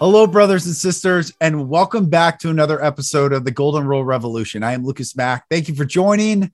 [0.00, 4.62] Hello, brothers and sisters, and welcome back to another episode of the Golden Rule Revolution.
[4.62, 5.44] I am Lucas Mack.
[5.50, 6.50] Thank you for joining.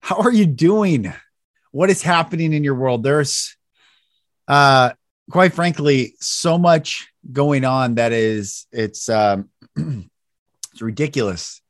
[0.00, 1.14] How are you doing?
[1.70, 3.04] What is happening in your world?
[3.04, 3.56] There's,
[4.48, 4.94] uh,
[5.30, 11.62] quite frankly, so much going on that is it's um, it's ridiculous.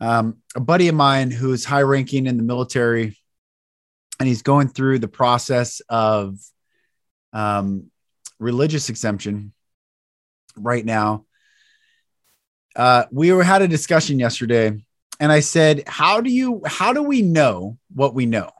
[0.00, 3.16] Um, a buddy of mine who's high ranking in the military,
[4.18, 6.40] and he's going through the process of
[7.32, 7.88] um,
[8.40, 9.52] religious exemption
[10.56, 11.24] right now.
[12.74, 14.84] Uh, we had a discussion yesterday,
[15.18, 16.62] and I said, "How do you?
[16.66, 18.50] How do we know what we know?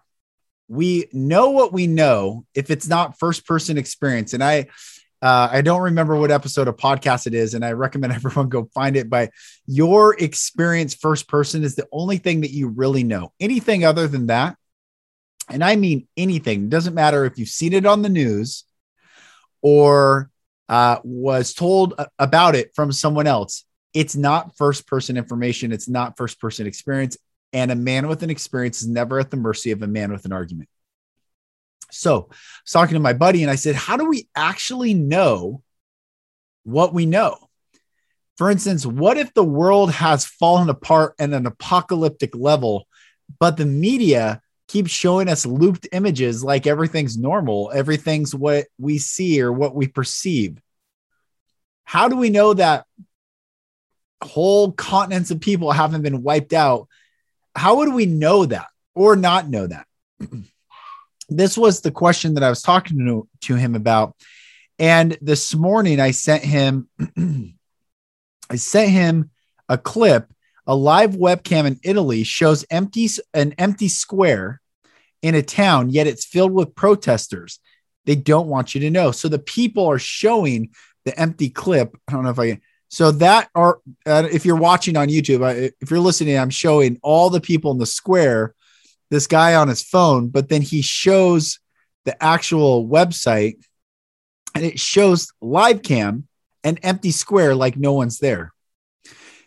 [0.69, 4.69] We know what we know if it's not first person experience." And I,
[5.21, 8.71] uh, I don't remember what episode of podcast it is, and I recommend everyone go
[8.75, 9.11] find it.
[9.11, 9.31] By
[9.67, 13.33] your experience, first person is the only thing that you really know.
[13.39, 14.57] Anything other than that,
[15.51, 18.65] and I mean anything, doesn't matter if you've seen it on the news
[19.61, 20.31] or
[20.69, 23.65] uh, was told about it from someone else.
[23.95, 25.73] It's not first person information.
[25.73, 27.17] It's not first person experience.
[27.53, 30.25] And a man with an experience is never at the mercy of a man with
[30.25, 30.69] an argument.
[31.91, 35.63] So I was talking to my buddy and I said, How do we actually know
[36.65, 37.49] what we know?
[38.37, 42.87] For instance, what if the world has fallen apart at an apocalyptic level,
[43.39, 49.41] but the media keeps showing us looped images like everything's normal, everything's what we see
[49.41, 50.61] or what we perceive.
[51.85, 52.87] How do we know that
[54.23, 56.89] whole continents of people haven't been wiped out?
[57.55, 59.87] How would we know that or not know that?
[61.29, 64.17] this was the question that I was talking to, to him about.
[64.79, 66.89] And this morning I sent him
[68.51, 69.31] I sent him
[69.69, 70.31] a clip
[70.67, 74.61] a live webcam in Italy shows empty an empty square
[75.23, 77.61] in a town, yet it's filled with protesters.
[78.05, 79.11] They don't want you to know.
[79.11, 80.71] So the people are showing
[81.05, 81.97] the empty clip.
[82.09, 85.73] I don't know if I so that are uh, if you're watching on YouTube, I,
[85.81, 88.55] if you're listening, I'm showing all the people in the square.
[89.09, 91.61] This guy on his phone, but then he shows
[92.05, 93.57] the actual website,
[94.55, 96.27] and it shows live cam
[96.65, 98.53] an empty square like no one's there.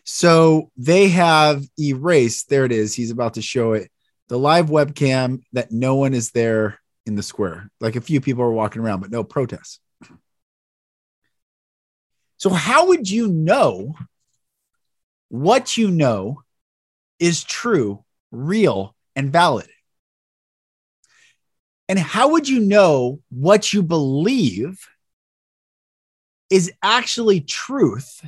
[0.04, 2.94] So they have erased, there it is.
[2.94, 3.90] He's about to show it.
[4.28, 7.70] The live webcam that no one is there in the square.
[7.80, 9.80] Like a few people are walking around, but no protests.
[12.36, 13.94] So, how would you know
[15.28, 16.42] what you know
[17.18, 19.68] is true, real, and valid?
[21.88, 24.88] And how would you know what you believe
[26.48, 28.24] is actually truth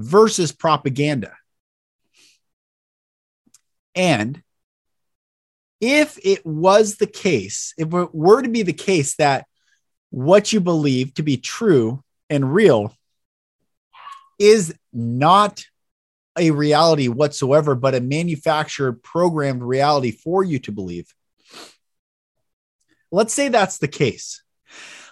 [0.00, 1.32] versus propaganda.
[3.94, 4.42] And
[5.80, 9.46] if it was the case, if it were to be the case that
[10.10, 12.94] what you believe to be true and real
[14.38, 15.64] is not
[16.38, 21.12] a reality whatsoever, but a manufactured, programmed reality for you to believe.
[23.12, 24.42] Let's say that's the case.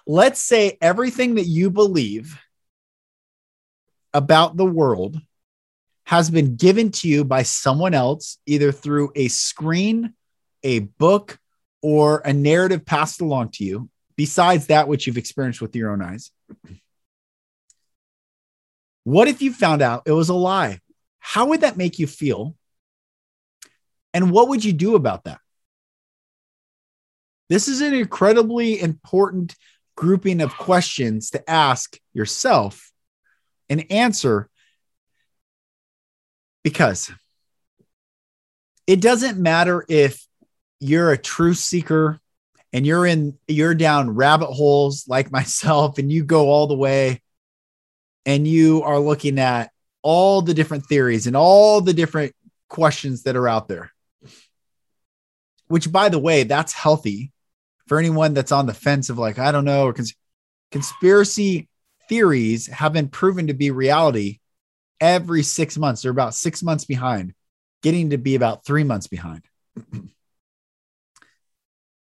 [0.06, 2.41] Let's say everything that you believe
[4.12, 5.20] about the world
[6.04, 10.14] has been given to you by someone else, either through a screen,
[10.62, 11.38] a book,
[11.82, 16.02] or a narrative passed along to you, besides that which you've experienced with your own
[16.02, 16.30] eyes.
[19.04, 20.80] What if you found out it was a lie?
[21.19, 22.56] How would that make you feel?
[24.14, 25.40] And what would you do about that?
[27.48, 29.54] This is an incredibly important
[29.96, 32.88] grouping of questions to ask yourself
[33.69, 34.49] and answer
[36.62, 37.11] because
[38.87, 40.26] it doesn't matter if
[40.81, 42.20] you're a truth seeker
[42.73, 47.23] and you're in you're down rabbit holes like myself and you go all the way
[48.26, 49.71] and you are looking at
[50.03, 52.35] all the different theories and all the different
[52.69, 53.91] questions that are out there
[55.69, 57.32] which by the way that's healthy
[57.87, 60.14] for anyone that's on the fence of like i don't know or cons-
[60.71, 61.69] conspiracy
[62.08, 64.40] theories have been proven to be reality
[65.00, 66.02] every six months.
[66.02, 67.34] They're about six months behind,
[67.82, 69.43] getting to be about three months behind.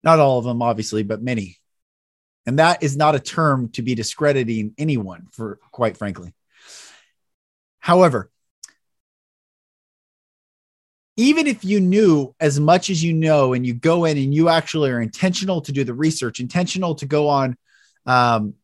[0.03, 1.57] Not all of them, obviously, but many.
[2.47, 6.33] And that is not a term to be discrediting anyone, for quite frankly.
[7.79, 8.31] However,
[11.17, 14.49] even if you knew as much as you know and you go in and you
[14.49, 17.55] actually are intentional to do the research, intentional to go on
[18.07, 18.55] um,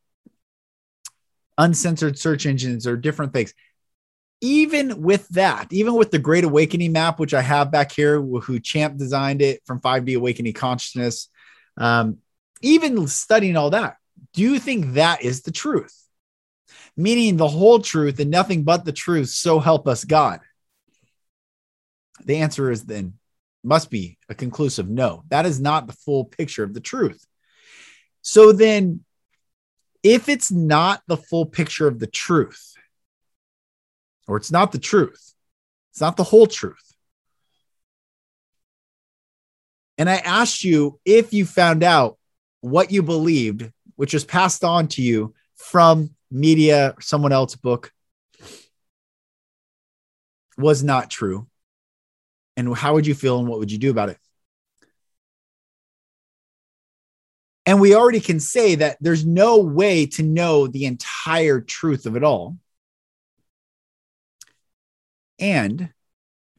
[1.58, 3.54] uncensored search engines or different things,
[4.42, 8.60] even with that, even with the Great Awakening map, which I have back here, who
[8.60, 11.30] Champ designed it from 5D Awakening Consciousness,
[11.78, 12.18] um,
[12.62, 13.98] even studying all that,
[14.34, 15.94] do you think that is the truth?
[16.96, 20.42] Meaning the whole truth and nothing but the truth, so help us God.
[22.26, 23.14] The answer is then
[23.64, 25.24] must be a conclusive no.
[25.30, 27.26] That is not the full picture of the truth.
[28.22, 29.04] So then,
[30.04, 32.74] if it's not the full picture of the truth,
[34.28, 35.34] or it's not the truth,
[35.92, 36.96] it's not the whole truth.
[39.98, 42.18] And I asked you if you found out
[42.62, 47.92] what you believed, which was passed on to you from media, someone else's book,
[50.58, 51.48] was not true
[52.58, 54.18] and how would you feel and what would you do about it?
[57.68, 62.16] And we already can say that there's no way to know the entire truth of
[62.16, 62.58] it all.
[65.38, 65.90] And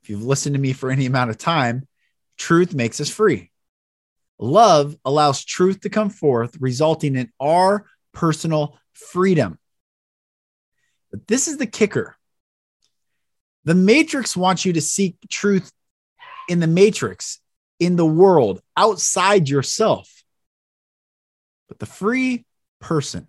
[0.03, 1.89] if you've listened to me for any amount of time,
[2.37, 3.51] truth makes us free.
[4.39, 9.59] Love allows truth to come forth, resulting in our personal freedom.
[11.11, 12.17] But this is the kicker.
[13.65, 15.73] The matrix wants you to seek truth
[16.51, 17.41] in the matrix,
[17.81, 20.18] in the world, outside yourself.
[21.69, 22.45] But the free
[22.81, 23.29] person,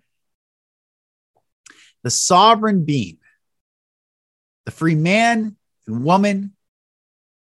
[2.02, 3.18] the sovereign being,
[4.64, 5.56] the free man
[5.86, 6.56] and woman,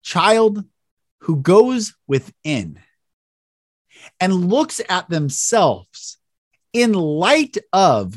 [0.04, 0.64] child
[1.22, 2.80] who goes within
[4.20, 6.18] and looks at themselves
[6.74, 8.16] in light of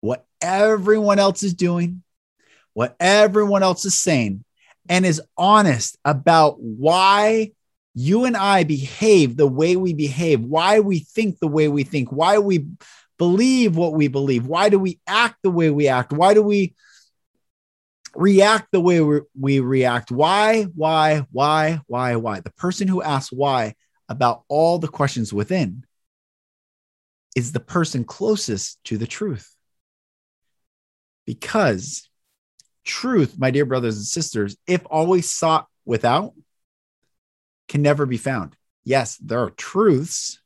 [0.00, 2.02] what everyone else is doing,
[2.74, 4.44] what everyone else is saying,
[4.88, 7.52] and is honest about why
[7.94, 12.10] you and I behave the way we behave, why we think the way we think,
[12.10, 12.66] why we
[13.18, 16.74] believe what we believe, why do we act the way we act, why do we
[18.16, 22.40] react the way we, we react, why, why, why, why, why.
[22.40, 23.74] The person who asks why
[24.08, 25.84] about all the questions within
[27.36, 29.54] is the person closest to the truth.
[31.26, 32.08] Because
[32.84, 36.34] truth, my dear brothers and sisters, if always sought without,
[37.68, 38.56] can never be found.
[38.84, 40.40] Yes, there are truths,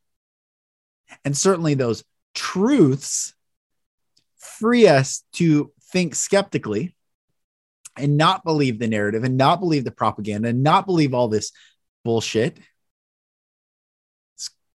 [1.24, 2.04] and certainly those
[2.34, 3.34] truths
[4.36, 6.94] free us to think skeptically
[7.96, 11.52] and not believe the narrative and not believe the propaganda and not believe all this
[12.04, 12.58] bullshit,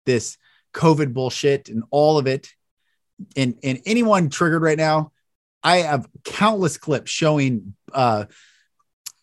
[0.05, 0.37] this
[0.73, 2.49] COVID bullshit and all of it.
[3.37, 5.11] And, and anyone triggered right now,
[5.63, 8.25] I have countless clips showing uh,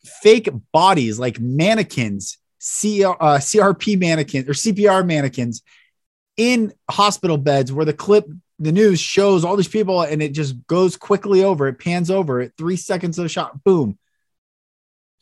[0.05, 5.63] fake bodies like mannequins, C- uh, CRP mannequins or CPR mannequins
[6.37, 8.27] in hospital beds where the clip,
[8.59, 12.41] the news shows all these people and it just goes quickly over, it pans over
[12.41, 13.99] it, three seconds of the shot, boom.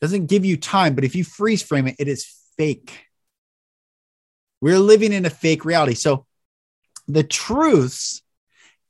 [0.00, 2.26] Doesn't give you time, but if you freeze frame it, it is
[2.56, 3.06] fake.
[4.60, 5.94] We're living in a fake reality.
[5.94, 6.26] So
[7.06, 8.22] the truths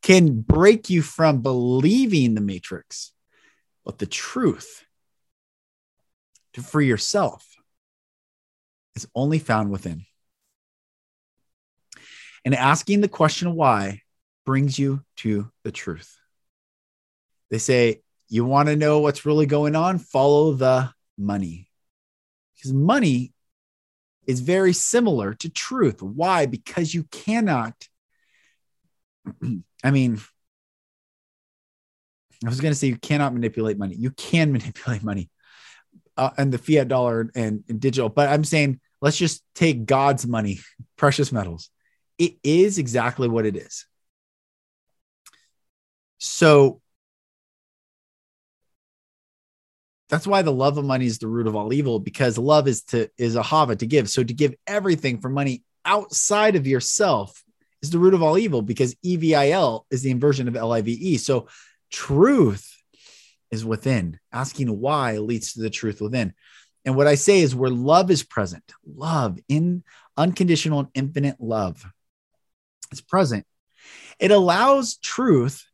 [0.03, 3.13] can break you from believing the matrix,
[3.85, 4.85] but the truth
[6.55, 7.48] to free yourself
[8.95, 10.05] is only found within.
[12.45, 14.03] And asking the question why
[14.47, 16.17] brings you to the truth.
[17.51, 19.99] They say, you want to know what's really going on?
[19.99, 21.69] Follow the money.
[22.55, 23.33] Because money
[24.27, 26.03] is very similar to truth.
[26.03, 26.47] Why?
[26.47, 27.75] Because you cannot
[29.85, 30.21] I mean,
[32.45, 33.97] I was going to say you cannot manipulate money.
[33.97, 35.31] You can manipulate money
[36.19, 40.27] uh, and the fiat dollar and, and digital, but I'm saying let's just take God's
[40.27, 40.61] money,
[40.97, 41.71] precious metals.
[42.19, 43.87] It is exactly what it is.
[46.19, 46.81] So
[50.09, 52.83] that's why the love of money is the root of all evil because love is
[52.85, 54.11] to is ahava to give.
[54.11, 57.43] So to give everything for money outside of yourself
[57.83, 61.21] is the root of all evil because EVIL is the inversion of LIVE.
[61.21, 61.47] So
[61.91, 62.78] truth
[63.51, 64.19] is within.
[64.33, 66.35] Asking why leads to the truth within.
[66.85, 69.83] And what I say is where love is present, love in
[70.17, 71.85] unconditional and infinite love
[72.93, 73.47] is present.
[74.19, 75.65] It allows truth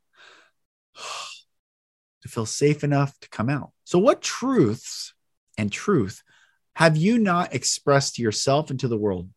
[2.23, 3.73] to feel safe enough to come out.
[3.85, 5.14] So, what truths
[5.57, 6.23] and truth
[6.75, 9.28] have you not expressed to yourself and to the world?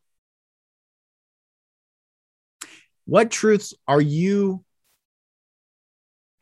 [3.06, 4.64] What truths are you,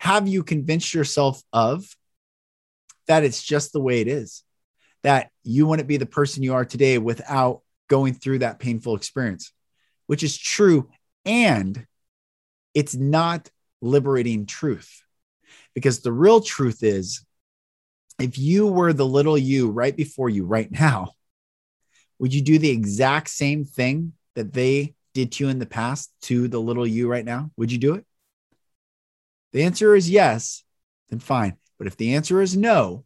[0.05, 1.83] have you convinced yourself of
[3.07, 4.43] that it's just the way it is?
[5.01, 9.51] That you wouldn't be the person you are today without going through that painful experience,
[10.05, 10.91] which is true.
[11.25, 11.87] And
[12.75, 13.49] it's not
[13.81, 15.01] liberating truth
[15.73, 17.25] because the real truth is
[18.19, 21.13] if you were the little you right before you right now,
[22.19, 26.11] would you do the exact same thing that they did to you in the past
[26.23, 27.49] to the little you right now?
[27.57, 28.05] Would you do it?
[29.55, 30.65] The answer is yes,
[31.07, 31.55] then fine.
[31.77, 33.05] But if the answer is no,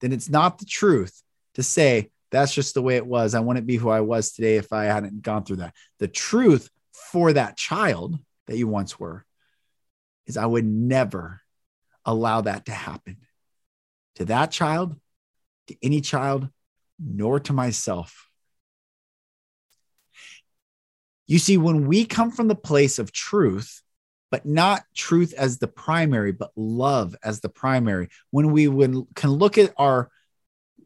[0.00, 1.22] then it's not the truth
[1.54, 3.36] to say that's just the way it was.
[3.36, 5.72] I wouldn't be who I was today if I hadn't gone through that.
[6.00, 8.18] The truth for that child
[8.48, 9.24] that you once were
[10.26, 11.40] is I would never
[12.04, 13.18] allow that to happen
[14.16, 14.98] to that child,
[15.68, 16.48] to any child,
[16.98, 18.28] nor to myself.
[21.28, 23.83] You see, when we come from the place of truth,
[24.30, 29.30] but not truth as the primary, but love as the primary, when we when, can
[29.30, 30.10] look at our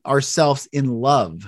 [0.04, 1.47] ourselves in love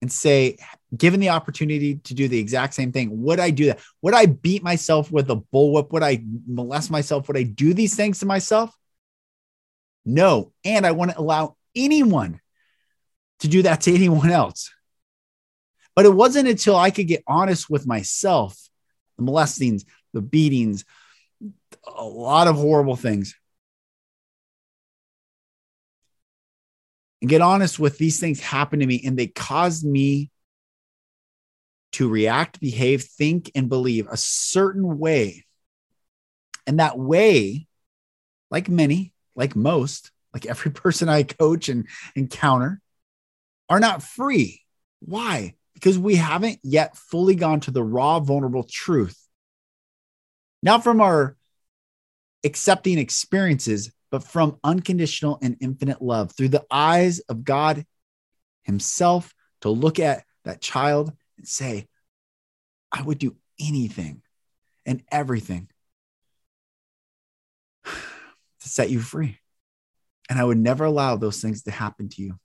[0.00, 0.58] and say,
[0.96, 3.80] given the opportunity to do the exact same thing, would I do that?
[4.02, 5.92] Would I beat myself with a bullwhip?
[5.92, 7.28] Would I molest myself?
[7.28, 8.76] Would I do these things to myself?
[10.04, 10.52] No.
[10.64, 12.40] And I wouldn't allow anyone
[13.40, 14.72] to do that to anyone else.
[15.94, 18.58] But it wasn't until I could get honest with myself,
[19.18, 20.84] the molestings, the beatings,
[21.86, 23.34] a lot of horrible things.
[27.20, 30.30] And get honest with these things happen to me and they caused me
[31.92, 35.44] to react, behave, think, and believe a certain way.
[36.66, 37.66] And that way,
[38.50, 42.80] like many, like most, like every person I coach and encounter,
[43.68, 44.62] are not free.
[45.00, 45.54] Why?
[45.74, 49.18] Because we haven't yet fully gone to the raw, vulnerable truth.
[50.62, 51.36] Not from our
[52.44, 57.84] accepting experiences, but from unconditional and infinite love through the eyes of God
[58.62, 61.88] Himself to look at that child and say,
[62.90, 64.22] I would do anything
[64.84, 65.68] and everything
[67.84, 69.38] to set you free.
[70.28, 72.38] And I would never allow those things to happen to you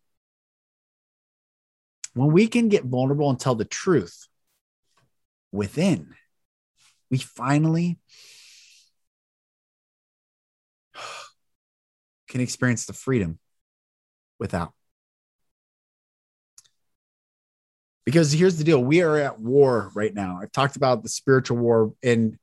[2.13, 4.27] when we can get vulnerable and tell the truth
[5.51, 6.15] within,
[7.09, 7.97] we finally
[12.27, 13.39] can experience the freedom
[14.39, 14.73] without.
[18.05, 20.39] Because here's the deal we are at war right now.
[20.41, 22.37] I've talked about the spiritual war, and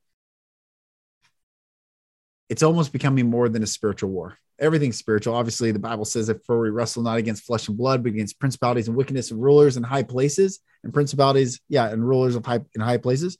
[2.49, 5.35] it's almost becoming more than a spiritual war everything's spiritual.
[5.35, 8.39] Obviously, the Bible says that for we wrestle not against flesh and blood, but against
[8.39, 12.59] principalities and wickedness and rulers in high places and principalities, yeah, and rulers of high
[12.73, 13.37] in high places.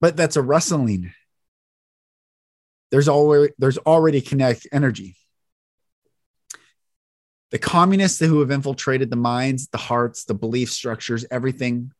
[0.00, 1.12] But that's a wrestling.
[2.90, 5.16] There's already there's already kinetic energy.
[7.50, 11.92] The communists who have infiltrated the minds, the hearts, the belief structures, everything,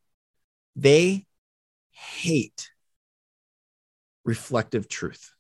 [0.77, 1.27] they
[1.91, 2.71] hate
[4.25, 5.33] reflective truth.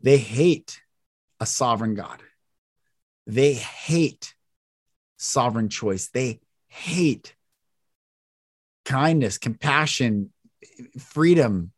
[0.00, 0.80] They hate
[1.40, 2.22] a sovereign God.
[3.26, 4.34] They hate
[5.16, 6.08] sovereign choice.
[6.08, 7.34] They hate
[8.84, 10.32] kindness, compassion,
[10.98, 11.72] freedom,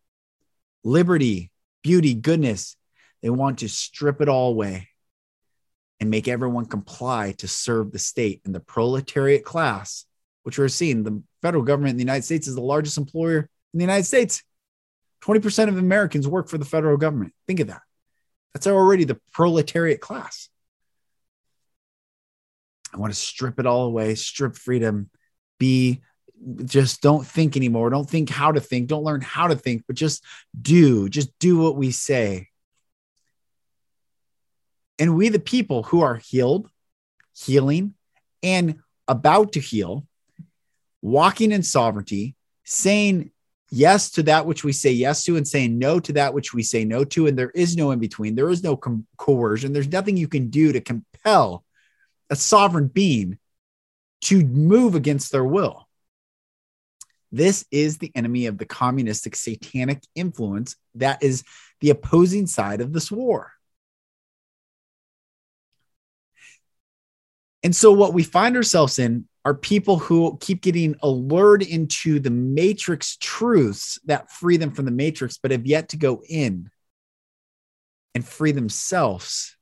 [0.82, 1.50] liberty,
[1.82, 2.76] beauty, goodness.
[3.22, 4.88] They want to strip it all away
[6.00, 10.04] and make everyone comply to serve the state and the proletariat class,
[10.42, 11.02] which we're seeing.
[11.02, 14.42] The federal government in the United States is the largest employer in the United States.
[15.22, 17.32] 20% of Americans work for the federal government.
[17.46, 17.80] Think of that.
[18.52, 20.48] That's already the proletariat class.
[22.92, 25.10] I want to strip it all away, strip freedom,
[25.58, 26.02] be
[26.64, 27.90] just don't think anymore.
[27.90, 28.88] Don't think how to think.
[28.88, 30.24] Don't learn how to think, but just
[30.60, 31.08] do.
[31.08, 32.48] Just do what we say.
[34.98, 36.68] And we, the people who are healed,
[37.36, 37.94] healing,
[38.42, 40.06] and about to heal,
[41.02, 43.30] walking in sovereignty, saying
[43.70, 46.62] yes to that which we say yes to and saying no to that which we
[46.62, 47.26] say no to.
[47.26, 48.34] And there is no in between.
[48.34, 49.72] There is no com- coercion.
[49.72, 51.64] There's nothing you can do to compel
[52.30, 53.38] a sovereign being
[54.22, 55.83] to move against their will.
[57.34, 61.42] This is the enemy of the communistic satanic influence that is
[61.80, 63.52] the opposing side of this war.
[67.64, 72.30] And so, what we find ourselves in are people who keep getting allured into the
[72.30, 76.70] matrix truths that free them from the matrix, but have yet to go in
[78.14, 79.56] and free themselves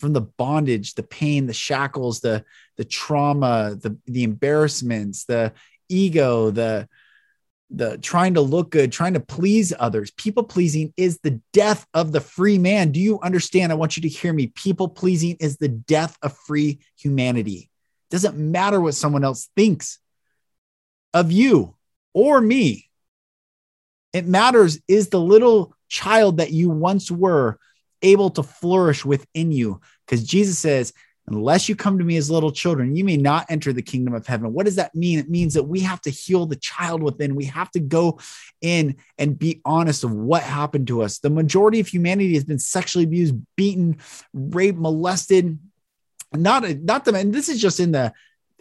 [0.00, 2.42] from the bondage, the pain, the shackles, the
[2.78, 5.52] the trauma, the the embarrassments, the
[5.88, 6.88] ego, the
[7.70, 10.10] the trying to look good, trying to please others.
[10.12, 12.92] People pleasing is the death of the free man.
[12.92, 13.72] Do you understand?
[13.72, 14.46] I want you to hear me.
[14.48, 17.70] People pleasing is the death of free humanity.
[18.08, 19.98] It doesn't matter what someone else thinks
[21.12, 21.74] of you
[22.14, 22.88] or me.
[24.12, 27.58] It matters is the little child that you once were
[28.00, 29.80] able to flourish within you.
[30.06, 30.92] Because Jesus says,
[31.28, 34.26] Unless you come to me as little children, you may not enter the kingdom of
[34.26, 34.52] heaven.
[34.52, 35.18] What does that mean?
[35.18, 37.34] It means that we have to heal the child within.
[37.34, 38.20] We have to go
[38.60, 41.18] in and be honest of what happened to us.
[41.18, 43.98] The majority of humanity has been sexually abused, beaten,
[44.32, 45.58] raped, molested.
[46.32, 48.12] Not, not the, and this is just in the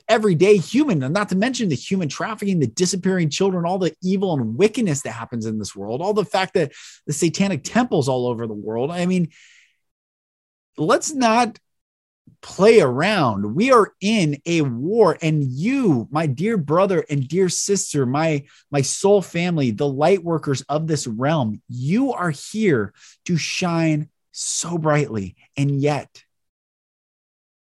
[0.08, 4.34] everyday human, and not to mention the human trafficking, the disappearing children, all the evil
[4.34, 6.72] and wickedness that happens in this world, all the fact that
[7.06, 8.90] the satanic temples all over the world.
[8.92, 9.30] I mean,
[10.78, 11.60] let's not
[12.46, 13.56] play around.
[13.56, 18.82] We are in a war and you, my dear brother and dear sister, my my
[18.82, 22.94] soul family, the light workers of this realm, you are here
[23.26, 26.24] to shine so brightly and yet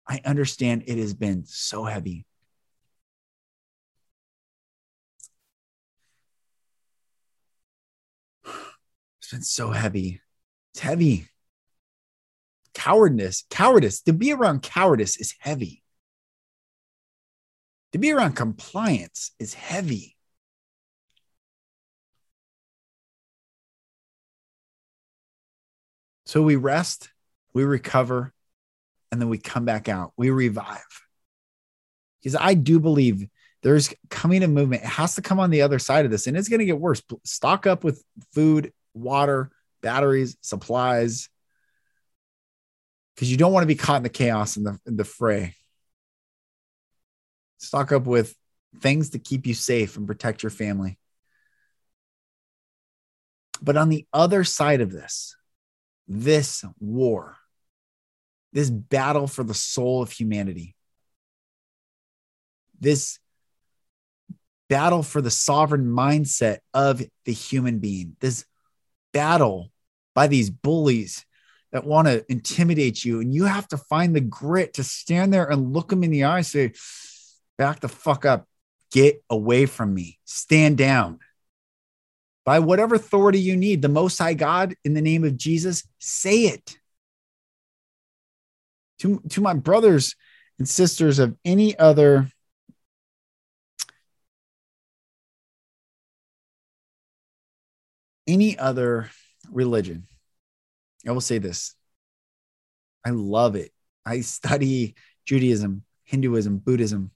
[0.07, 2.27] I understand it has been so heavy.
[9.19, 10.21] It's been so heavy.
[10.71, 11.27] It's heavy
[12.75, 15.81] cowardness, cowardice, to be around cowardice is heavy.
[17.93, 20.15] To be around compliance is heavy.
[26.25, 27.09] So we rest,
[27.53, 28.33] we recover,
[29.11, 30.11] and then we come back out.
[30.17, 30.83] We revive.
[32.21, 33.27] Because I do believe
[33.63, 34.83] there's coming a movement.
[34.83, 36.79] It has to come on the other side of this, and it's going to get
[36.79, 37.01] worse.
[37.23, 38.03] Stock up with
[38.33, 39.51] food, water,
[39.81, 41.29] batteries, supplies,
[43.15, 45.55] because you don't want to be caught in the chaos and the, in the fray.
[47.57, 48.35] Stock up with
[48.81, 50.99] things to keep you safe and protect your family.
[53.61, 55.35] But on the other side of this,
[56.07, 57.37] this war,
[58.51, 60.75] this battle for the soul of humanity,
[62.79, 63.19] this
[64.69, 68.45] battle for the sovereign mindset of the human being, this
[69.13, 69.71] battle
[70.13, 71.25] by these bullies
[71.75, 73.19] that want to intimidate you.
[73.19, 76.23] And you have to find the grit to stand there and look them in the
[76.23, 76.71] eye, say,
[77.57, 78.47] back the fuck up,
[78.93, 81.19] get away from me, stand down.
[82.45, 86.43] By whatever authority you need, the Most High God, in the name of Jesus, say
[86.43, 86.77] it.
[88.99, 90.15] To, to my brothers
[90.57, 92.29] and sisters of any other
[98.25, 99.11] any other
[99.51, 100.07] religion
[101.07, 101.75] I will say this
[103.05, 103.71] I love it.
[104.05, 107.11] I study Judaism, Hinduism, Buddhism.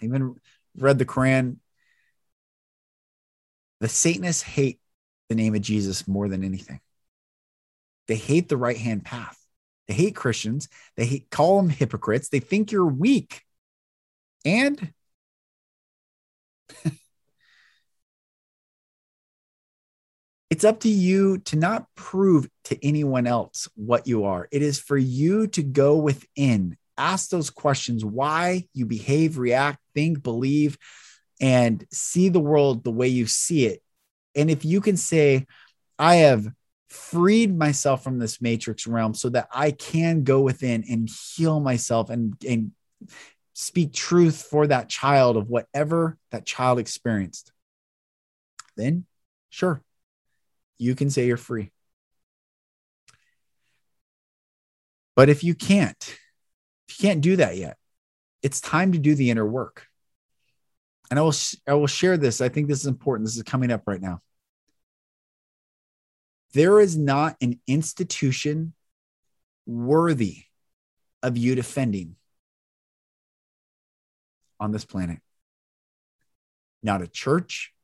[0.00, 0.36] I even
[0.76, 1.56] read the Quran.
[3.80, 4.80] The Satanists hate
[5.28, 6.80] the name of Jesus more than anything.
[8.08, 9.38] They hate the right hand path.
[9.88, 10.68] They hate Christians.
[10.96, 12.28] They hate, call them hypocrites.
[12.28, 13.42] They think you're weak.
[14.44, 14.92] And
[20.50, 24.48] It's up to you to not prove to anyone else what you are.
[24.50, 30.24] It is for you to go within, ask those questions why you behave, react, think,
[30.24, 30.76] believe,
[31.40, 33.80] and see the world the way you see it.
[34.34, 35.46] And if you can say,
[35.98, 36.48] I have
[36.88, 42.10] freed myself from this matrix realm so that I can go within and heal myself
[42.10, 42.72] and, and
[43.54, 47.52] speak truth for that child of whatever that child experienced,
[48.76, 49.04] then
[49.50, 49.82] sure,
[50.80, 51.70] you can say you're free.
[55.14, 56.02] But if you can't,
[56.88, 57.76] if you can't do that yet,
[58.42, 59.86] it's time to do the inner work.
[61.10, 61.34] And I will
[61.68, 62.40] I will share this.
[62.40, 63.26] I think this is important.
[63.26, 64.20] This is coming up right now.
[66.54, 68.72] There is not an institution
[69.66, 70.44] worthy
[71.22, 72.16] of you defending
[74.58, 75.18] on this planet.
[76.82, 77.74] Not a church,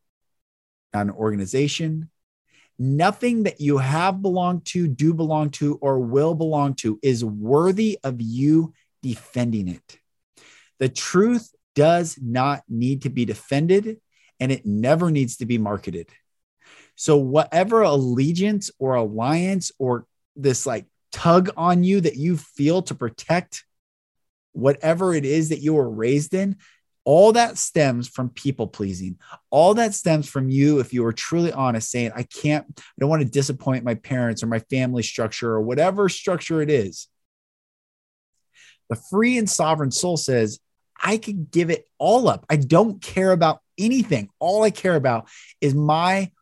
[0.95, 2.11] not an organization,
[2.79, 7.99] Nothing that you have belonged to, do belong to, or will belong to is worthy
[8.05, 9.99] of you defending it.
[10.79, 14.01] The truth does not need to be defended
[14.41, 16.09] and it never needs to be marketed.
[16.97, 22.95] So, whatever allegiance or alliance or this like tug on you that you feel to
[22.95, 23.65] protect
[24.53, 26.57] whatever it is that you were raised in,
[27.07, 29.17] all that stems from people pleasing.
[29.51, 33.09] All that stems from you, if you are truly honest, saying, I can't, I don't
[33.09, 37.07] want to disappoint my parents or my family structure or whatever structure it is.
[38.91, 40.59] The free and sovereign soul says,
[41.01, 42.45] I could give it all up.
[42.51, 44.29] I don't care about anything.
[44.41, 45.29] All I care about
[45.61, 46.33] is my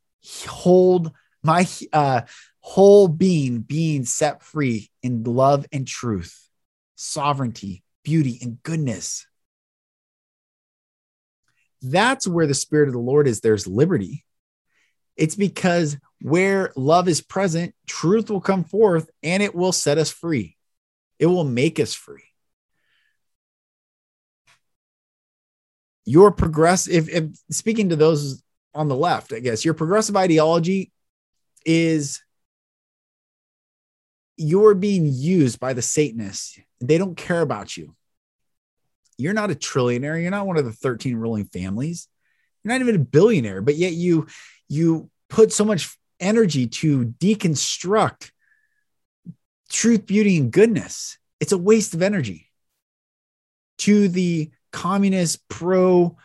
[0.46, 2.22] hold, my uh,
[2.60, 6.48] whole being being set free in love and truth,
[6.96, 9.26] sovereignty, beauty, and goodness.
[11.84, 13.40] That's where the Spirit of the Lord is.
[13.40, 14.24] There's liberty.
[15.16, 20.10] It's because where love is present, truth will come forth and it will set us
[20.10, 20.56] free.
[21.18, 22.24] It will make us free.
[26.06, 28.42] Your progressive, if, if speaking to those
[28.74, 30.92] on the left, I guess your progressive ideology
[31.64, 32.22] is
[34.36, 36.58] you're being used by the Satanists.
[36.80, 37.94] They don't care about you.
[39.16, 40.20] You're not a trillionaire.
[40.20, 42.08] You're not one of the 13 ruling families.
[42.62, 44.26] You're not even a billionaire, but yet you
[44.68, 48.30] you put so much energy to deconstruct
[49.70, 51.18] truth, beauty, and goodness.
[51.40, 52.50] It's a waste of energy.
[53.78, 56.16] To the communist pro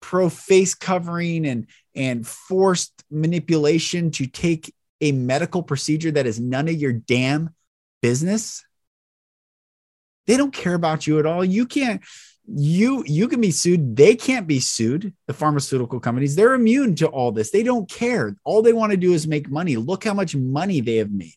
[0.00, 6.68] pro face covering and and forced manipulation to take a medical procedure that is none
[6.68, 7.50] of your damn
[8.00, 8.64] business
[10.32, 11.44] they don't care about you at all.
[11.44, 12.00] You can't
[12.46, 13.94] you you can be sued.
[13.94, 16.34] They can't be sued the pharmaceutical companies.
[16.34, 17.50] They're immune to all this.
[17.50, 18.34] They don't care.
[18.42, 19.76] All they want to do is make money.
[19.76, 21.36] Look how much money they have made.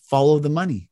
[0.00, 0.88] Follow the money.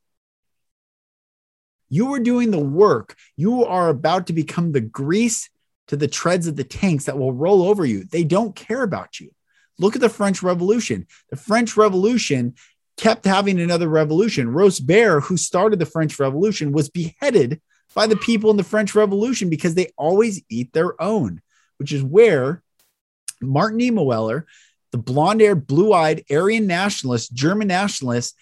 [1.89, 3.17] You are doing the work.
[3.37, 5.49] You are about to become the grease
[5.89, 8.05] to the treads of the tanks that will roll over you.
[8.05, 9.31] They don't care about you.
[9.79, 11.07] Look at the french revolution.
[11.31, 12.57] The french revolution
[12.97, 17.61] kept having another revolution robespierre who started the french revolution was beheaded
[17.95, 21.41] by the people in the French Revolution because they always eat their own,
[21.79, 22.63] which is where
[23.41, 24.45] Martin Niemöller,
[24.93, 28.37] the blonde haired, blue eyed Aryan nationalist, German nationalist,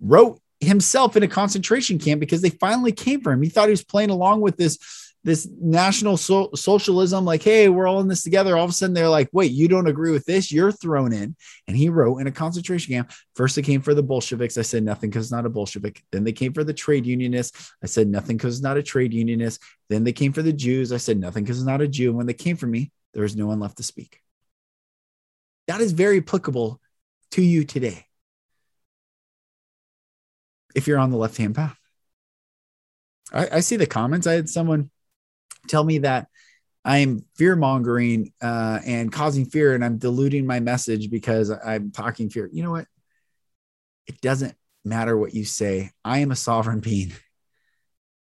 [0.00, 3.42] wrote himself in a concentration camp because they finally came for him.
[3.42, 4.78] He thought he was playing along with this
[5.26, 8.56] this national so- socialism, like, hey, we're all in this together.
[8.56, 10.52] All of a sudden, they're like, wait, you don't agree with this?
[10.52, 11.34] You're thrown in.
[11.66, 13.10] And he wrote in a concentration camp.
[13.34, 14.56] First, they came for the Bolsheviks.
[14.56, 16.00] I said nothing because not a Bolshevik.
[16.12, 17.72] Then they came for the trade unionists.
[17.82, 19.60] I said nothing because not a trade unionist.
[19.88, 20.92] Then they came for the Jews.
[20.92, 22.10] I said nothing because not a Jew.
[22.10, 24.20] And when they came for me, there was no one left to speak.
[25.66, 26.80] That is very applicable
[27.32, 28.06] to you today.
[30.76, 31.76] If you're on the left hand path.
[33.32, 34.28] I, I see the comments.
[34.28, 34.90] I had someone
[35.68, 36.28] tell me that
[36.84, 42.30] I'm fear mongering uh, and causing fear and I'm diluting my message because I'm talking
[42.30, 42.48] fear.
[42.52, 42.86] You know what?
[44.06, 45.90] It doesn't matter what you say.
[46.04, 47.12] I am a sovereign being.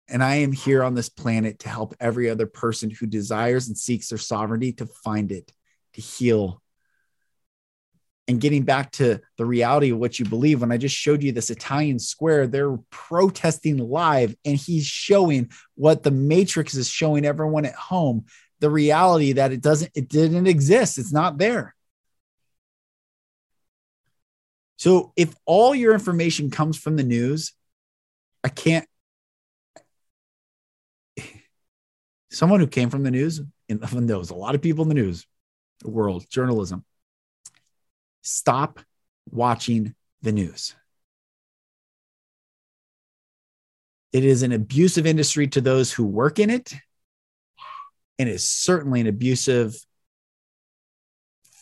[0.10, 3.78] And I am here on this planet to help every other person who desires and
[3.78, 5.52] seeks their sovereignty to find it,
[5.93, 6.62] to heal,
[8.27, 11.31] and getting back to the reality of what you believe when i just showed you
[11.31, 17.65] this italian square they're protesting live and he's showing what the matrix is showing everyone
[17.65, 18.25] at home
[18.59, 20.97] the reality that it doesn't it didn't exist.
[20.97, 21.75] It's not there.
[24.77, 27.53] So if all your information comes from the news
[28.43, 28.87] i can't
[32.31, 34.95] someone who came from the news in the knows a lot of people in the
[34.95, 35.25] news
[35.83, 36.85] world journalism
[38.21, 38.80] stop
[39.30, 40.75] watching the news.
[44.13, 46.73] It is an abusive industry to those who work in it,
[48.17, 49.75] and is certainly an abusive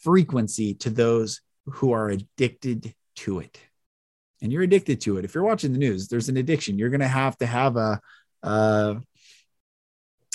[0.04, 3.60] frequency to those who are addicted to it.
[4.42, 5.26] And you're addicted to it.
[5.26, 6.78] If you're watching the news, there's an addiction.
[6.78, 8.00] You're going to have to have a,
[8.44, 8.98] a,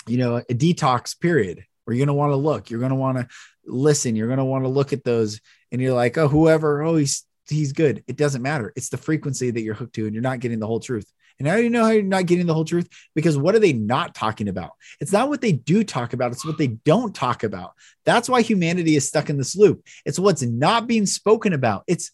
[0.07, 2.71] you know, a detox period you're going to want to look.
[2.71, 3.29] You're going to want to
[3.65, 4.17] listen.
[4.17, 5.41] You're going to want to look at those
[5.73, 8.05] and you're like, oh, whoever, oh, he's he's good.
[8.07, 8.73] It doesn't matter.
[8.77, 11.11] It's the frequency that you're hooked to, and you're not getting the whole truth.
[11.39, 12.89] And how do you know how you're not getting the whole truth?
[13.15, 14.73] Because what are they not talking about?
[15.01, 17.73] It's not what they do talk about, it's what they don't talk about.
[18.05, 19.85] That's why humanity is stuck in this loop.
[20.05, 21.85] It's what's not being spoken about.
[21.87, 22.11] It's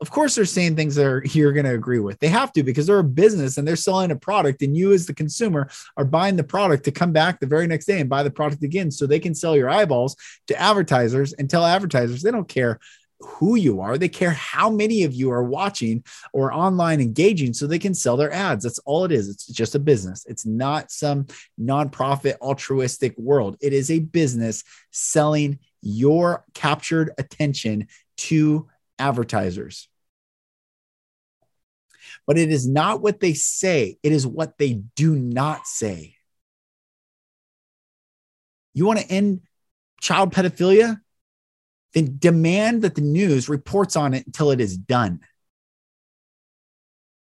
[0.00, 2.18] of course they're saying things that are, you're going to agree with.
[2.18, 5.06] They have to because they're a business and they're selling a product, and you as
[5.06, 8.22] the consumer are buying the product to come back the very next day and buy
[8.22, 10.16] the product again, so they can sell your eyeballs
[10.48, 12.78] to advertisers and tell advertisers they don't care
[13.20, 13.96] who you are.
[13.96, 16.04] They care how many of you are watching
[16.34, 18.64] or online engaging so they can sell their ads.
[18.64, 19.30] That's all it is.
[19.30, 20.26] It's just a business.
[20.28, 21.26] It's not some
[21.58, 23.56] nonprofit altruistic world.
[23.62, 29.88] It is a business selling your captured attention to advertisers.
[32.26, 36.16] But it is not what they say, it is what they do not say.
[38.72, 39.42] You want to end
[40.00, 41.00] child pedophilia?
[41.92, 45.20] Then demand that the news reports on it until it is done.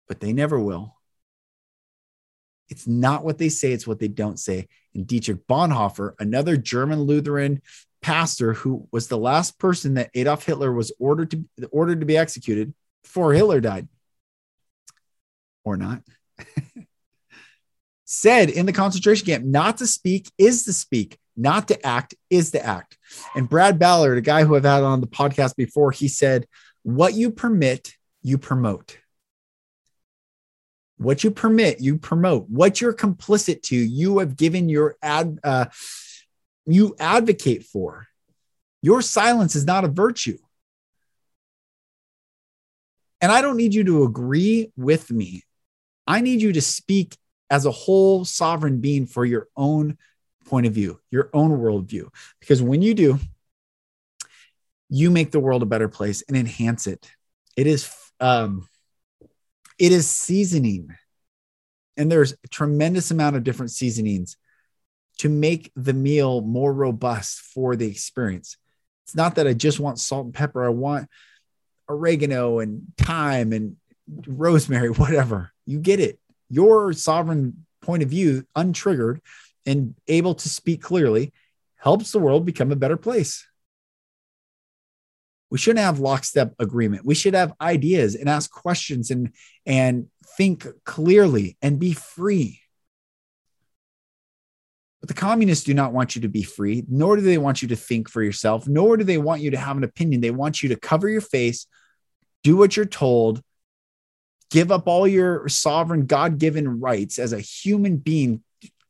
[0.08, 0.98] But they never will.
[2.68, 4.68] It's not what they say, it's what they don't say.
[4.94, 7.62] And Dietrich Bonhoeffer, another German Lutheran
[8.02, 12.18] pastor who was the last person that Adolf Hitler was ordered to ordered to be
[12.18, 13.88] executed before Hitler died.
[15.64, 16.02] Or not.
[18.10, 22.52] said in the concentration camp, not to speak is to speak, not to act is
[22.52, 22.98] to act.
[23.36, 26.48] And Brad Ballard, a guy who I've had on the podcast before, he said,
[26.82, 28.98] What you permit, you promote.
[30.98, 32.50] What you permit, you promote.
[32.50, 35.66] What you're complicit to, you have given your ad, uh,
[36.66, 38.08] you advocate for.
[38.82, 40.38] Your silence is not a virtue.
[43.22, 45.44] And I don't need you to agree with me.
[46.08, 47.18] I need you to speak
[47.50, 49.98] as a whole sovereign being for your own
[50.46, 52.08] point of view, your own worldview.
[52.40, 53.20] Because when you do,
[54.90, 57.10] you make the world a better place and enhance it.
[57.56, 58.68] It is um,
[59.78, 60.90] it is seasoning,
[61.96, 64.36] and there's a tremendous amount of different seasonings
[65.20, 68.58] to make the meal more robust for the experience.
[69.06, 70.66] It's not that I just want salt and pepper.
[70.66, 71.08] I want
[71.88, 73.78] oregano and thyme and
[74.28, 75.52] rosemary, whatever.
[75.66, 79.20] You get it your sovereign point of view untriggered
[79.66, 81.32] and able to speak clearly
[81.78, 83.48] helps the world become a better place.
[85.50, 87.06] We shouldn't have lockstep agreement.
[87.06, 89.32] We should have ideas and ask questions and,
[89.66, 92.62] and think clearly and be free.
[95.00, 97.70] But the communists do not want you to be free, nor do they want you
[97.70, 100.22] to think for yourself, nor do they want you to have an opinion.
[100.22, 101.68] They want you to cover your face,
[102.44, 103.42] do what you're told,
[104.52, 108.44] give up all your sovereign God given rights as a human being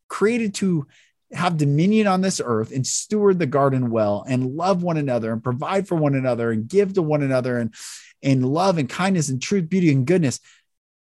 [0.08, 0.88] created to
[1.32, 5.44] have dominion on this earth and steward the garden well and love one another and
[5.44, 7.74] provide for one another and give to one another and
[8.22, 10.40] in love and kindness and truth, beauty and goodness.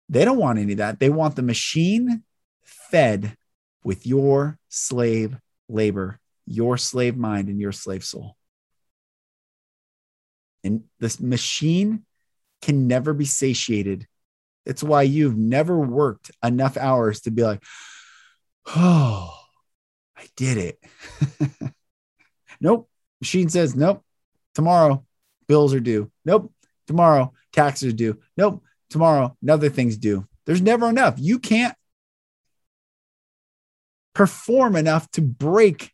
[0.08, 0.98] They don't want any of that.
[0.98, 2.22] They want the machine
[2.64, 3.36] fed
[3.84, 5.36] with your slave
[5.68, 8.36] labor, your slave mind, and your slave soul.
[10.64, 12.04] And this machine
[12.62, 14.06] can never be satiated
[14.66, 17.62] it's why you've never worked enough hours to be like,
[18.74, 19.32] oh,
[20.16, 21.72] I did it.
[22.60, 22.90] nope.
[23.20, 24.04] Machine says, nope.
[24.54, 25.06] Tomorrow,
[25.46, 26.10] bills are due.
[26.24, 26.52] Nope.
[26.88, 28.18] Tomorrow, taxes are due.
[28.36, 28.64] Nope.
[28.90, 30.26] Tomorrow, another thing's due.
[30.46, 31.14] There's never enough.
[31.18, 31.75] You can't
[34.16, 35.92] perform enough to break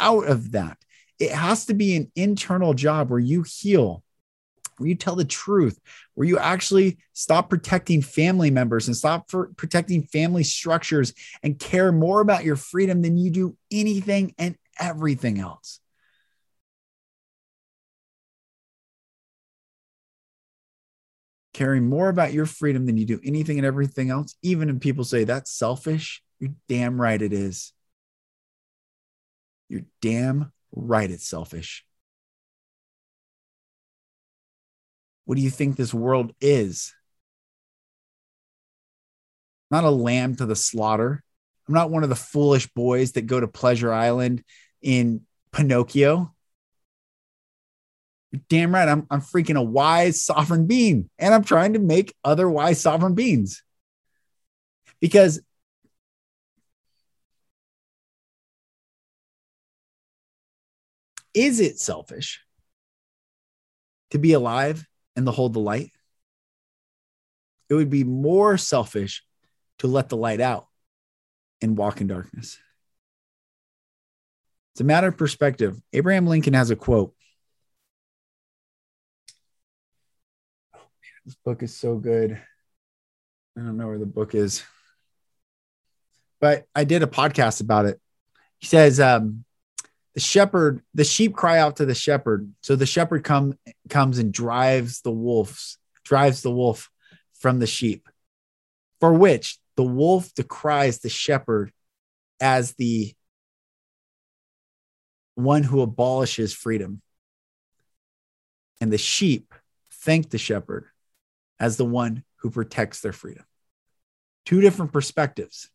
[0.00, 0.78] out of that.
[1.18, 4.02] It has to be an internal job where you heal
[4.78, 5.78] where you tell the truth,
[6.14, 12.20] where you actually stop protecting family members and stop protecting family structures and care more
[12.20, 15.80] about your freedom than you do anything and everything else.
[21.52, 25.02] Caring more about your freedom than you do anything and everything else, even if people
[25.02, 27.72] say that's selfish, you're damn right it is.
[29.68, 31.84] You're damn right it's selfish.
[35.24, 36.94] What do you think this world is?
[39.70, 41.22] Not a lamb to the slaughter.
[41.66, 44.42] I'm not one of the foolish boys that go to Pleasure Island
[44.80, 46.34] in Pinocchio.
[48.30, 48.88] You're damn right.
[48.88, 53.14] I'm, I'm freaking a wise sovereign being, and I'm trying to make other wise sovereign
[53.14, 53.62] beings.
[55.00, 55.40] Because
[61.38, 62.40] is it selfish
[64.10, 65.92] to be alive and to hold the light,
[67.70, 69.22] it would be more selfish
[69.78, 70.66] to let the light out
[71.62, 72.58] and walk in darkness.
[74.72, 75.80] It's a matter of perspective.
[75.92, 77.14] Abraham Lincoln has a quote.
[80.74, 82.32] Oh, man, this book is so good.
[83.56, 84.64] I don't know where the book is,
[86.40, 88.00] but I did a podcast about it.
[88.58, 89.44] He says, um,
[90.18, 92.52] the shepherd, the sheep cry out to the shepherd.
[92.60, 93.56] So the shepherd come
[93.88, 96.90] comes and drives the wolves, drives the wolf
[97.38, 98.08] from the sheep.
[98.98, 101.70] For which the wolf decries the shepherd
[102.40, 103.14] as the
[105.36, 107.00] one who abolishes freedom.
[108.80, 109.54] And the sheep
[110.02, 110.86] thank the shepherd
[111.60, 113.44] as the one who protects their freedom.
[114.46, 115.70] Two different perspectives.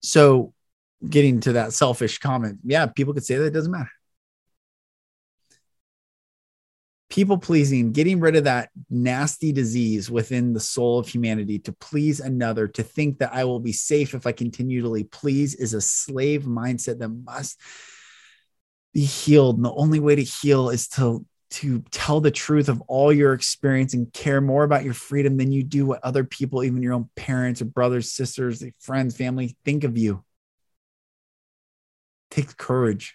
[0.00, 0.54] So
[1.08, 3.90] getting to that selfish comment, yeah, people could say that it doesn't matter.
[7.10, 12.20] People pleasing, getting rid of that nasty disease within the soul of humanity to please
[12.20, 16.44] another, to think that I will be safe if I continually please is a slave
[16.44, 17.60] mindset that must
[18.94, 19.56] be healed.
[19.56, 23.34] And the only way to heal is to to tell the truth of all your
[23.34, 26.94] experience and care more about your freedom than you do what other people, even your
[26.94, 30.24] own parents or brothers, sisters, friends, family think of you.
[32.32, 33.14] Takes courage,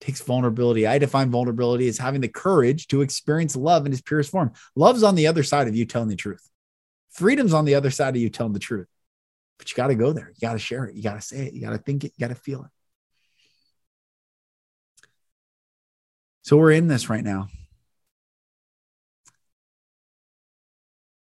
[0.00, 0.86] takes vulnerability.
[0.86, 4.52] I define vulnerability as having the courage to experience love in its purest form.
[4.76, 6.48] Love's on the other side of you telling the truth.
[7.10, 8.86] Freedom's on the other side of you telling the truth.
[9.58, 10.28] But you got to go there.
[10.28, 10.94] You got to share it.
[10.94, 11.54] You got to say it.
[11.54, 12.12] You got to think it.
[12.16, 12.70] You got to feel it.
[16.42, 17.48] So we're in this right now.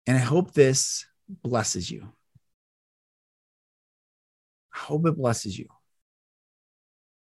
[0.05, 2.13] And I hope this blesses you.
[4.71, 5.67] I hope it blesses you.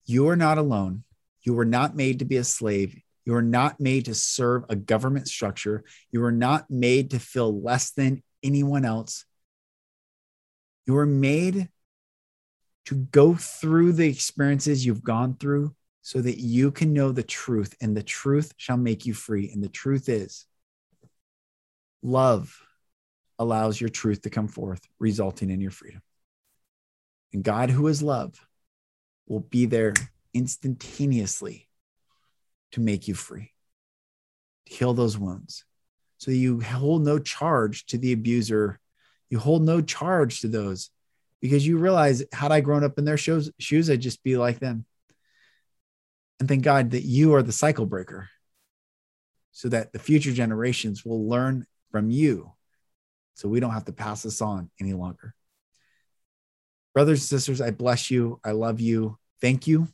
[0.04, 1.04] You are not alone.
[1.42, 3.00] You were not made to be a slave.
[3.24, 5.84] You are not made to serve a government structure.
[6.10, 9.24] You were not made to feel less than anyone else.
[10.86, 11.68] You were made
[12.86, 17.74] to go through the experiences you've gone through so that you can know the truth,
[17.80, 19.50] and the truth shall make you free.
[19.50, 20.44] And the truth is,
[22.02, 22.54] love
[23.38, 26.02] allows your truth to come forth, resulting in your freedom.
[27.32, 28.34] And God, who is love,
[29.26, 29.94] will be there
[30.32, 31.68] instantaneously
[32.72, 33.52] to make you free,
[34.66, 35.64] to heal those wounds.
[36.18, 38.80] So you hold no charge to the abuser.
[39.30, 40.90] You hold no charge to those
[41.40, 44.58] because you realize, had I grown up in their shoes, shoes I'd just be like
[44.58, 44.86] them.
[46.40, 48.28] And thank God that you are the cycle breaker
[49.52, 52.52] so that the future generations will learn from you
[53.34, 55.34] so we don't have to pass this on any longer.
[56.94, 58.40] Brothers and sisters, I bless you.
[58.44, 59.18] I love you.
[59.40, 59.88] Thank you.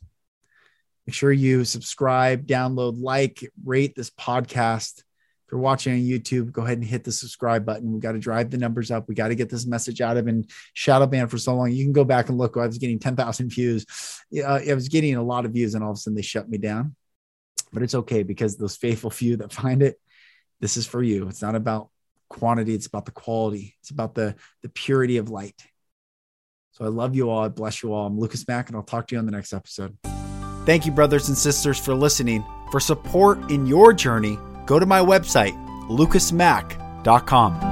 [1.07, 4.99] Make sure you subscribe, download, like, rate this podcast.
[4.99, 7.91] If you're watching on YouTube, go ahead and hit the subscribe button.
[7.91, 9.09] We got to drive the numbers up.
[9.09, 10.15] We got to get this message out.
[10.15, 11.71] I've been shadow banned for so long.
[11.71, 12.55] You can go back and look.
[12.55, 13.85] I was getting 10,000 views.
[14.37, 16.47] Uh, I was getting a lot of views, and all of a sudden they shut
[16.47, 16.95] me down.
[17.73, 19.99] But it's okay because those faithful few that find it,
[20.59, 21.27] this is for you.
[21.29, 21.89] It's not about
[22.29, 25.61] quantity, it's about the quality, it's about the, the purity of light.
[26.71, 27.43] So I love you all.
[27.43, 28.07] I bless you all.
[28.07, 29.97] I'm Lucas Mack, and I'll talk to you on the next episode.
[30.65, 32.43] Thank you, brothers and sisters, for listening.
[32.71, 35.53] For support in your journey, go to my website,
[35.89, 37.70] lucasmack.com.